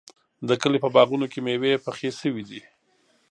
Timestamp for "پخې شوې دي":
1.85-2.61